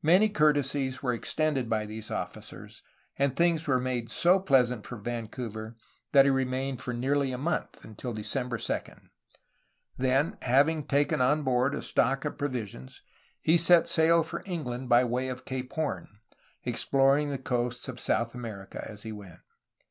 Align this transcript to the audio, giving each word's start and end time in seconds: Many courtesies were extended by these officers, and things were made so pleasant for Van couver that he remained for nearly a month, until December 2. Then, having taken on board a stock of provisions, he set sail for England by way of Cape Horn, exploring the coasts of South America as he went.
Many 0.00 0.30
courtesies 0.30 1.02
were 1.02 1.12
extended 1.12 1.68
by 1.68 1.84
these 1.84 2.10
officers, 2.10 2.82
and 3.18 3.36
things 3.36 3.68
were 3.68 3.78
made 3.78 4.10
so 4.10 4.40
pleasant 4.40 4.86
for 4.86 4.96
Van 4.96 5.28
couver 5.28 5.74
that 6.12 6.24
he 6.24 6.30
remained 6.30 6.80
for 6.80 6.94
nearly 6.94 7.30
a 7.30 7.36
month, 7.36 7.84
until 7.84 8.14
December 8.14 8.56
2. 8.56 8.78
Then, 9.98 10.38
having 10.40 10.86
taken 10.86 11.20
on 11.20 11.42
board 11.42 11.74
a 11.74 11.82
stock 11.82 12.24
of 12.24 12.38
provisions, 12.38 13.02
he 13.42 13.58
set 13.58 13.86
sail 13.86 14.22
for 14.22 14.42
England 14.46 14.88
by 14.88 15.04
way 15.04 15.28
of 15.28 15.44
Cape 15.44 15.74
Horn, 15.74 16.20
exploring 16.64 17.28
the 17.28 17.36
coasts 17.36 17.86
of 17.86 18.00
South 18.00 18.34
America 18.34 18.82
as 18.88 19.02
he 19.02 19.12
went. 19.12 19.40